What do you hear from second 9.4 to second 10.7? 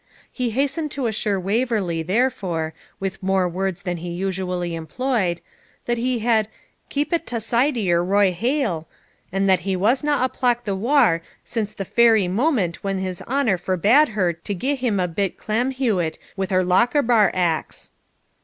that he wasna a plack